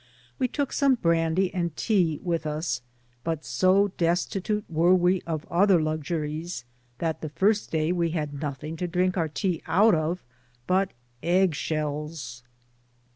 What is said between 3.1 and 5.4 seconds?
but so destitute were we